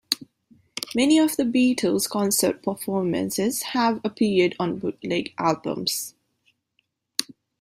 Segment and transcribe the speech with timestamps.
[0.95, 6.15] Many of The Beatles' concert performances have appeared on bootleg albums.